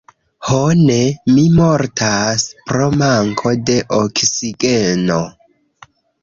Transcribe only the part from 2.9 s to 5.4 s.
manko de oksigeno!